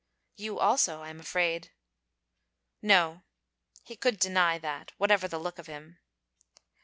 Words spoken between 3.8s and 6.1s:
He could deny that, whatever the look of him.